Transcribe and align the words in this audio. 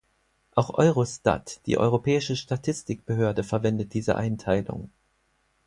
Auch 0.55 0.71
Eurostat, 0.73 1.61
die 1.67 1.77
europäische 1.77 2.35
Statistikbehörde, 2.35 3.43
verwendet 3.43 3.93
diese 3.93 4.15
Einteilung. 4.15 4.89